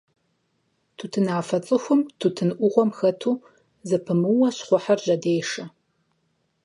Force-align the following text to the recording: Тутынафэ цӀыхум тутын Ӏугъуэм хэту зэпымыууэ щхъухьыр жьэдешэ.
Тутынафэ 0.97 1.57
цӀыхум 1.65 2.01
тутын 2.19 2.49
Ӏугъуэм 2.57 2.89
хэту 2.97 3.41
зэпымыууэ 3.87 4.49
щхъухьыр 4.55 4.99
жьэдешэ. 5.05 5.63